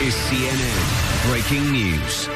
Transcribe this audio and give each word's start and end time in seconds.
is 0.00 0.14
CNN 0.14 0.78
Breaking 1.26 1.72
News. 1.72 2.28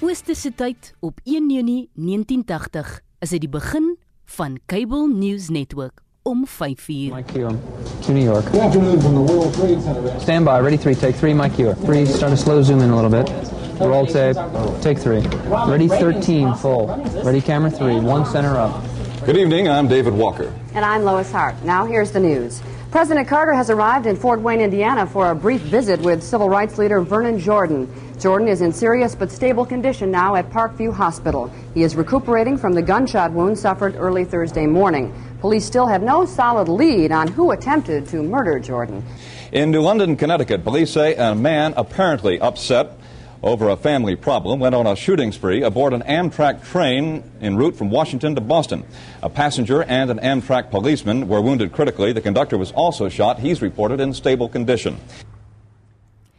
Oosterse 0.00 0.50
tyd 0.54 0.94
op 1.00 1.20
1 1.22 1.50
Junie 1.50 1.90
1980 1.94 3.00
is 3.22 3.30
dit 3.30 3.40
die 3.40 3.48
begin 3.48 3.94
van 4.34 4.58
Cable 4.66 5.06
News 5.06 5.48
Network 5.48 6.02
om 6.22 6.42
5uur. 6.46 7.14
Mike 7.14 7.32
Q 7.32 7.54
to 8.02 8.12
New 8.12 8.24
York. 8.24 8.50
Good 8.50 8.60
afternoon 8.66 9.00
from 9.00 9.14
the 9.14 9.32
World 9.32 9.54
Trade 9.54 9.80
Center. 9.80 10.20
Stand 10.20 10.44
by. 10.44 10.58
Ready 10.58 10.76
three. 10.76 10.96
Take 10.96 11.14
three. 11.14 11.34
Mike 11.34 11.54
Q. 11.54 11.74
Three. 11.84 12.04
Start 12.06 12.32
to 12.32 12.36
slow 12.36 12.62
zoom 12.62 12.80
in 12.80 12.90
a 12.90 12.96
little 13.00 13.14
bit. 13.14 13.30
Roll 13.78 14.06
tape. 14.06 14.36
Take 14.82 14.98
three. 14.98 15.22
Ready 15.70 15.86
13. 15.86 16.54
Full. 16.54 16.86
Ready 17.22 17.40
camera 17.40 17.70
three. 17.70 18.00
One 18.00 18.26
center 18.26 18.58
up. 18.58 18.97
Good 19.28 19.36
evening, 19.36 19.68
I'm 19.68 19.88
David 19.88 20.14
Walker. 20.14 20.50
And 20.72 20.86
I'm 20.86 21.04
Lois 21.04 21.30
Hart. 21.30 21.62
Now 21.62 21.84
here's 21.84 22.12
the 22.12 22.18
news. 22.18 22.62
President 22.90 23.28
Carter 23.28 23.52
has 23.52 23.68
arrived 23.68 24.06
in 24.06 24.16
Fort 24.16 24.40
Wayne, 24.40 24.62
Indiana 24.62 25.06
for 25.06 25.30
a 25.30 25.34
brief 25.34 25.60
visit 25.60 26.00
with 26.00 26.22
civil 26.22 26.48
rights 26.48 26.78
leader 26.78 27.02
Vernon 27.02 27.38
Jordan. 27.38 27.92
Jordan 28.18 28.48
is 28.48 28.62
in 28.62 28.72
serious 28.72 29.14
but 29.14 29.30
stable 29.30 29.66
condition 29.66 30.10
now 30.10 30.34
at 30.34 30.48
Parkview 30.48 30.94
Hospital. 30.94 31.52
He 31.74 31.82
is 31.82 31.94
recuperating 31.94 32.56
from 32.56 32.72
the 32.72 32.80
gunshot 32.80 33.30
wound 33.32 33.58
suffered 33.58 33.96
early 33.96 34.24
Thursday 34.24 34.64
morning. 34.64 35.12
Police 35.42 35.66
still 35.66 35.86
have 35.86 36.02
no 36.02 36.24
solid 36.24 36.66
lead 36.66 37.12
on 37.12 37.28
who 37.28 37.50
attempted 37.50 38.08
to 38.08 38.22
murder 38.22 38.58
Jordan. 38.58 39.04
In 39.52 39.70
New 39.70 39.82
London, 39.82 40.16
Connecticut, 40.16 40.64
police 40.64 40.90
say 40.90 41.14
a 41.16 41.34
man 41.34 41.74
apparently 41.76 42.40
upset 42.40 42.97
over 43.42 43.68
a 43.68 43.76
family 43.76 44.16
problem 44.16 44.58
went 44.58 44.74
on 44.74 44.86
a 44.86 44.96
shooting 44.96 45.32
spree 45.32 45.62
aboard 45.62 45.92
an 45.92 46.02
Amtrak 46.02 46.64
train 46.64 47.22
en 47.40 47.56
route 47.56 47.76
from 47.76 47.90
Washington 47.90 48.34
to 48.34 48.40
Boston. 48.40 48.84
A 49.22 49.30
passenger 49.30 49.82
and 49.84 50.10
an 50.10 50.18
Amtrak 50.18 50.70
policeman 50.70 51.28
were 51.28 51.40
wounded 51.40 51.72
critically. 51.72 52.12
The 52.12 52.20
conductor 52.20 52.58
was 52.58 52.72
also 52.72 53.08
shot. 53.08 53.38
He's 53.38 53.62
reported 53.62 54.00
in 54.00 54.12
stable 54.12 54.48
condition. 54.48 54.98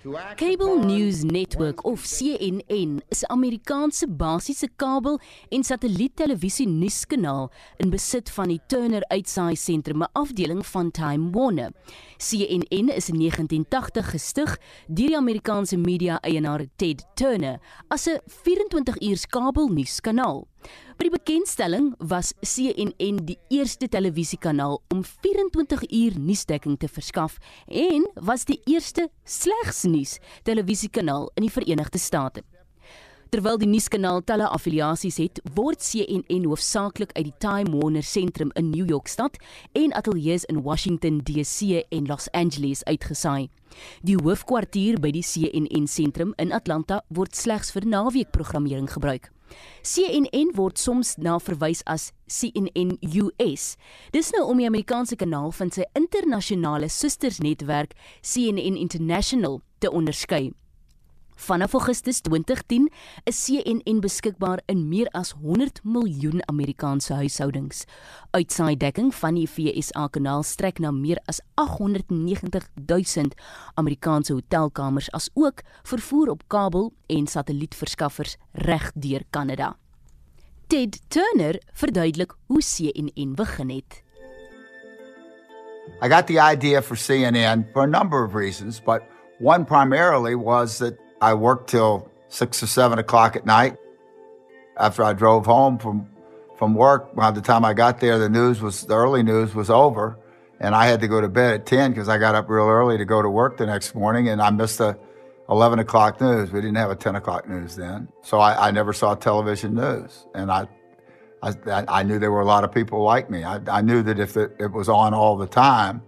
Cable 0.02 0.86
News 0.86 1.26
Network 1.26 1.84
of 1.84 2.06
CNN 2.06 3.02
is 3.10 3.24
'n 3.24 3.32
Amerikaanse 3.32 4.08
basiese 4.08 4.70
kabel- 4.76 5.20
en 5.50 5.64
satelliettelevisie 5.64 6.68
nuuskanaal 6.68 7.52
in 7.78 7.90
besit 7.90 8.30
van 8.30 8.48
die 8.48 8.62
Turner 8.68 9.04
Uitsaai 9.08 9.56
Sentrum, 9.56 10.02
'n 10.02 10.10
afdeling 10.12 10.66
van 10.66 10.92
Time 10.92 11.30
Warner. 11.32 11.72
CNN 12.18 12.90
is 12.96 13.10
in 13.10 13.18
1980 13.18 14.10
gestig 14.10 14.58
deur 14.88 15.08
die 15.08 15.18
Amerikaanse 15.18 15.78
media-eienaar 15.78 16.66
Ted 16.76 17.06
Turner 17.14 17.60
as 17.90 18.08
'n 18.08 18.22
24-uurs 18.26 19.26
kabelnuuskanaal. 19.28 20.48
By 21.00 21.08
die 21.08 21.14
bekendstelling 21.14 21.94
was 22.12 22.34
CNN 22.44 23.24
die 23.28 23.38
eerste 23.50 23.88
televisiekanaal 23.88 24.82
om 24.94 25.04
24 25.08 25.86
uur 25.88 26.20
nuusdekking 26.20 26.78
te 26.80 26.92
verskaf 26.92 27.38
en 27.68 28.08
was 28.20 28.46
die 28.50 28.60
eerste 28.68 29.10
slegs 29.24 29.86
nuus 29.88 30.18
televisiekanaal 30.44 31.30
in 31.36 31.48
die 31.48 31.54
Verenigde 31.54 32.00
State. 32.00 32.44
Terwyl 33.30 33.60
die 33.62 33.68
nuuskanaal 33.70 34.24
talle 34.26 34.48
affiliasies 34.50 35.20
het, 35.22 35.38
word 35.54 35.84
CNN 35.86 36.48
hoofsaaklik 36.50 37.12
uit 37.14 37.28
die 37.28 37.36
Time 37.38 37.76
Warner 37.78 38.02
sentrum 38.02 38.50
in 38.58 38.72
New 38.72 38.90
York 38.90 39.06
stad 39.08 39.36
en 39.78 39.92
ateljee's 39.94 40.48
in 40.50 40.64
Washington 40.66 41.20
DC 41.28 41.84
en 41.94 42.08
Los 42.10 42.26
Angeles 42.34 42.82
uitgesaai. 42.90 43.52
Die 44.02 44.16
hoofkwartier 44.18 44.98
by 44.98 45.12
die 45.14 45.22
CNN 45.22 45.86
sentrum 45.86 46.32
in 46.42 46.50
Atlanta 46.58 47.04
word 47.14 47.38
slegs 47.38 47.70
vir 47.76 47.86
naweekprogrammering 47.86 48.90
gebruik. 48.96 49.30
CNN 49.86 50.56
word 50.58 50.82
soms 50.82 51.14
na 51.22 51.36
verwys 51.38 51.84
as 51.86 52.08
CNN 52.26 52.96
US. 53.22 53.76
Dis 54.10 54.34
nou 54.34 54.48
om 54.50 54.58
die 54.58 54.70
Amerikaanse 54.70 55.20
kanaal 55.22 55.54
van 55.54 55.70
sy 55.70 55.86
internasionale 55.94 56.90
sustersnetwerk 56.90 57.94
CNN 58.26 58.74
International 58.74 59.62
te 59.78 59.94
onderskei. 59.94 60.50
Vanaf 61.40 61.74
Augustus 61.74 62.20
2010 62.22 62.90
is 63.24 63.38
CNN 63.46 64.02
beskikbaar 64.04 64.60
in 64.68 64.90
meer 64.90 65.08
as 65.16 65.32
100 65.32 65.80
miljoen 65.84 66.42
Amerikaanse 66.52 67.14
huishoudings. 67.16 67.86
Uitsaai 68.36 68.76
dekking 68.78 69.14
van 69.16 69.40
die 69.40 69.48
FSA 69.48 70.10
kanaal 70.12 70.44
strek 70.44 70.84
na 70.84 70.92
meer 70.92 71.22
as 71.32 71.40
890 71.56 72.68
000 72.76 73.32
Amerikaanse 73.80 74.36
hotelkamers 74.36 75.08
as 75.16 75.30
ook 75.34 75.64
vervoer 75.88 76.36
op 76.36 76.44
kabel 76.52 76.92
en 77.08 77.28
satellietverskaffers 77.28 78.36
reg 78.68 78.92
deur 78.94 79.24
Kanada. 79.30 79.78
Ted 80.68 81.00
Turner 81.08 81.62
verduidelik 81.72 82.36
hoe 82.52 82.62
CNN 82.62 83.36
begin 83.36 83.70
het. 83.70 84.04
I 86.04 86.10
got 86.10 86.28
the 86.28 86.40
idea 86.52 86.82
for 86.82 86.98
CNN 86.98 87.66
for 87.72 87.84
a 87.84 87.88
number 87.88 88.26
of 88.26 88.36
reasons, 88.36 88.84
but 88.84 89.02
one 89.40 89.64
primarily 89.64 90.36
was 90.36 90.78
that 90.78 91.00
I 91.22 91.34
worked 91.34 91.70
till 91.70 92.10
six 92.28 92.62
or 92.64 92.68
seven 92.68 93.00
o'clock 93.00 93.36
at 93.36 93.46
night. 93.46 93.78
After 94.78 95.04
I 95.04 95.14
drove 95.14 95.46
home 95.46 95.78
from 95.78 96.08
from 96.58 96.74
work, 96.74 97.16
by 97.16 97.32
the 97.32 97.42
time 97.42 97.64
I 97.66 97.74
got 97.74 98.00
there, 98.00 98.18
the 98.18 98.30
news 98.30 98.62
was 98.62 98.84
the 98.84 98.96
early 98.96 99.24
news 99.24 99.56
was 99.56 99.70
over, 99.70 100.18
and 100.60 100.76
I 100.76 100.88
had 100.88 101.02
to 101.02 101.08
go 101.08 101.22
to 101.22 101.30
bed 101.30 101.54
at 101.54 101.66
ten 101.66 101.92
because 101.92 102.10
I 102.10 102.18
got 102.18 102.36
up 102.36 102.50
real 102.50 102.68
early 102.68 102.98
to 102.98 103.06
go 103.06 103.22
to 103.22 103.30
work 103.30 103.58
the 103.58 103.66
next 103.66 103.96
morning, 103.96 104.30
and 104.30 104.42
I 104.42 104.50
missed 104.50 104.78
the 104.78 104.98
eleven 105.50 105.80
o'clock 105.80 106.22
news. 106.22 106.52
We 106.52 106.62
didn't 106.62 106.78
have 106.78 106.92
a 106.92 106.96
ten 106.96 107.16
o'clock 107.16 107.48
news 107.48 107.76
then, 107.76 108.08
so 108.22 108.40
I, 108.40 108.68
I 108.68 108.72
never 108.72 108.94
saw 108.94 109.16
television 109.16 109.76
news, 109.76 110.26
and 110.34 110.52
I. 110.52 110.68
I, 111.42 111.54
I 111.88 112.04
knew 112.04 112.20
there 112.20 112.34
were 112.34 112.42
a 112.42 112.46
lot 112.46 112.66
of 112.66 112.74
people 112.74 113.02
like 113.02 113.30
me. 113.30 113.46
I, 113.46 113.62
I 113.72 113.80
knew 113.80 114.04
that 114.04 114.20
if 114.20 114.36
it, 114.36 114.58
it 114.60 114.74
was 114.74 114.90
on 114.90 115.14
all 115.14 115.38
the 115.38 115.48
time, 115.48 116.02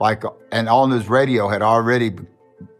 like, 0.00 0.22
and 0.52 0.70
all 0.70 0.86
news 0.86 1.06
radio 1.06 1.48
had 1.48 1.60
already 1.60 2.16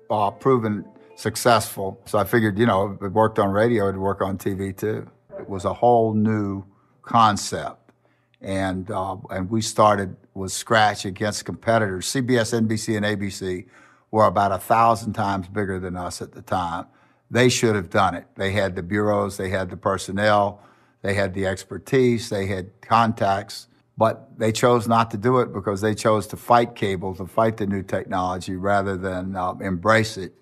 uh, 0.08 0.30
proven 0.30 0.86
successful. 1.20 2.00
So 2.06 2.18
I 2.18 2.24
figured, 2.24 2.58
you 2.58 2.66
know, 2.66 2.92
if 2.92 3.02
it 3.02 3.12
worked 3.12 3.38
on 3.38 3.50
radio, 3.50 3.88
it'd 3.88 4.00
work 4.00 4.22
on 4.22 4.38
TV 4.38 4.76
too. 4.76 5.08
It 5.38 5.48
was 5.48 5.66
a 5.66 5.74
whole 5.74 6.14
new 6.14 6.64
concept. 7.02 7.92
And, 8.40 8.90
uh, 8.90 9.16
and 9.28 9.50
we 9.50 9.60
started 9.60 10.16
with 10.32 10.50
scratch 10.50 11.04
against 11.04 11.44
competitors. 11.44 12.06
CBS, 12.06 12.58
NBC, 12.58 12.96
and 12.96 13.04
ABC 13.04 13.66
were 14.10 14.24
about 14.24 14.50
a 14.50 14.58
thousand 14.58 15.12
times 15.12 15.46
bigger 15.46 15.78
than 15.78 15.94
us 15.94 16.22
at 16.22 16.32
the 16.32 16.40
time. 16.40 16.86
They 17.30 17.50
should 17.50 17.76
have 17.76 17.90
done 17.90 18.14
it. 18.14 18.26
They 18.36 18.52
had 18.52 18.74
the 18.74 18.82
bureaus, 18.82 19.36
they 19.36 19.50
had 19.50 19.68
the 19.68 19.76
personnel, 19.76 20.62
they 21.02 21.14
had 21.14 21.34
the 21.34 21.46
expertise, 21.46 22.30
they 22.30 22.46
had 22.46 22.80
contacts, 22.80 23.68
but 23.98 24.30
they 24.38 24.52
chose 24.52 24.88
not 24.88 25.10
to 25.10 25.18
do 25.18 25.38
it 25.40 25.52
because 25.52 25.82
they 25.82 25.94
chose 25.94 26.26
to 26.28 26.36
fight 26.36 26.74
cable, 26.74 27.14
to 27.16 27.26
fight 27.26 27.58
the 27.58 27.66
new 27.66 27.82
technology 27.82 28.56
rather 28.56 28.96
than 28.96 29.36
uh, 29.36 29.52
embrace 29.60 30.16
it. 30.16 30.40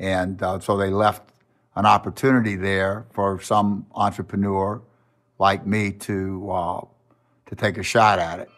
And 0.00 0.42
uh, 0.42 0.58
so 0.60 0.76
they 0.76 0.90
left 0.90 1.22
an 1.76 1.86
opportunity 1.86 2.56
there 2.56 3.04
for 3.12 3.40
some 3.40 3.86
entrepreneur 3.94 4.82
like 5.38 5.66
me 5.66 5.92
to, 5.92 6.50
uh, 6.50 6.80
to 7.46 7.54
take 7.54 7.78
a 7.78 7.82
shot 7.82 8.18
at 8.18 8.40
it. 8.40 8.48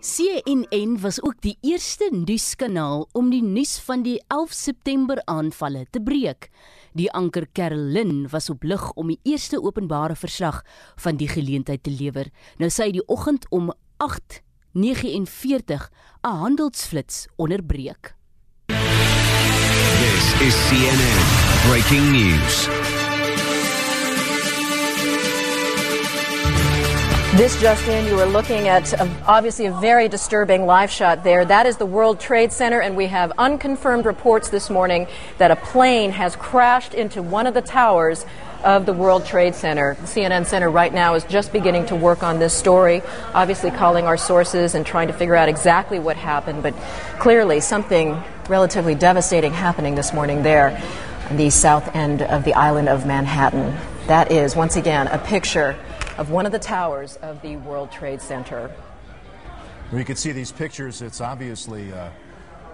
CNN 0.00 1.00
was 1.02 1.18
ook 1.22 1.40
die 1.42 1.56
eerste 1.60 2.06
nuuskanaal 2.14 3.08
om 3.18 3.32
die 3.32 3.42
nuus 3.42 3.80
van 3.82 4.04
die 4.06 4.20
11 4.30 4.52
September 4.54 5.18
aanvalle 5.26 5.86
te 5.90 5.98
breek. 5.98 6.50
Die 6.94 7.10
anker 7.10 7.48
Carolyn 7.52 8.28
was 8.30 8.46
op 8.50 8.62
lig 8.62 8.84
om 8.94 9.10
die 9.10 9.18
eerste 9.26 9.58
openbare 9.58 10.14
verslag 10.14 10.62
van 11.02 11.18
die 11.18 11.28
geleentheid 11.28 11.82
te 11.82 11.90
lewer. 11.90 12.30
Nou 12.62 12.70
sy 12.70 12.92
die 12.94 13.02
oggend 13.10 13.48
om 13.50 13.72
8:49 13.98 15.90
'n 16.22 16.36
handelsflits 16.46 17.26
onderbreek. 17.36 18.17
This 20.18 20.40
is 20.40 20.54
CNN 20.54 21.70
Breaking 21.70 22.10
News. 22.10 22.66
This 27.38 27.60
just 27.60 27.86
in, 27.86 28.04
you 28.06 28.18
are 28.18 28.26
looking 28.26 28.66
at 28.66 28.92
a, 28.94 29.08
obviously 29.28 29.66
a 29.66 29.72
very 29.74 30.08
disturbing 30.08 30.66
live 30.66 30.90
shot 30.90 31.22
there. 31.22 31.44
That 31.44 31.66
is 31.66 31.76
the 31.76 31.86
World 31.86 32.18
Trade 32.18 32.52
Center, 32.52 32.80
and 32.80 32.96
we 32.96 33.06
have 33.06 33.30
unconfirmed 33.38 34.06
reports 34.06 34.48
this 34.48 34.68
morning 34.68 35.06
that 35.36 35.52
a 35.52 35.56
plane 35.56 36.10
has 36.10 36.34
crashed 36.34 36.94
into 36.94 37.22
one 37.22 37.46
of 37.46 37.54
the 37.54 37.62
towers 37.62 38.26
of 38.64 38.86
the 38.86 38.92
World 38.92 39.24
Trade 39.24 39.54
Center. 39.54 39.96
The 40.00 40.06
CNN 40.08 40.46
Center 40.46 40.68
right 40.68 40.92
now 40.92 41.14
is 41.14 41.22
just 41.22 41.52
beginning 41.52 41.86
to 41.86 41.94
work 41.94 42.24
on 42.24 42.40
this 42.40 42.52
story, 42.52 43.02
obviously 43.34 43.70
calling 43.70 44.06
our 44.06 44.16
sources 44.16 44.74
and 44.74 44.84
trying 44.84 45.06
to 45.06 45.14
figure 45.14 45.36
out 45.36 45.48
exactly 45.48 46.00
what 46.00 46.16
happened, 46.16 46.64
but 46.64 46.74
clearly 47.20 47.60
something 47.60 48.20
relatively 48.48 48.94
devastating 48.94 49.52
happening 49.52 49.94
this 49.94 50.12
morning 50.12 50.42
there 50.42 50.82
on 51.30 51.36
the 51.36 51.50
south 51.50 51.94
end 51.94 52.22
of 52.22 52.44
the 52.44 52.54
island 52.54 52.88
of 52.88 53.06
Manhattan. 53.06 53.76
That 54.06 54.32
is, 54.32 54.56
once 54.56 54.76
again, 54.76 55.06
a 55.08 55.18
picture 55.18 55.76
of 56.16 56.30
one 56.30 56.46
of 56.46 56.52
the 56.52 56.58
towers 56.58 57.16
of 57.16 57.40
the 57.42 57.56
World 57.56 57.92
Trade 57.92 58.22
Center. 58.22 58.70
We 59.92 60.04
can 60.04 60.16
see 60.16 60.32
these 60.32 60.50
pictures. 60.50 61.02
It's 61.02 61.20
obviously 61.20 61.92
uh, 61.92 62.10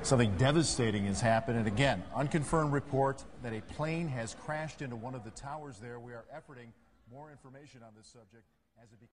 something 0.02 0.36
devastating 0.36 1.06
has 1.06 1.20
happened. 1.20 1.58
And 1.58 1.66
again, 1.66 2.02
unconfirmed 2.14 2.72
report 2.72 3.24
that 3.42 3.52
a 3.52 3.60
plane 3.60 4.08
has 4.08 4.34
crashed 4.34 4.82
into 4.82 4.96
one 4.96 5.14
of 5.14 5.24
the 5.24 5.30
towers 5.30 5.78
there. 5.78 5.98
We 5.98 6.12
are 6.12 6.24
efforting 6.34 6.68
more 7.12 7.30
information 7.30 7.82
on 7.82 7.92
this 7.96 8.06
subject 8.06 8.44
as 8.78 8.92
it 8.92 9.00
becomes. 9.00 9.14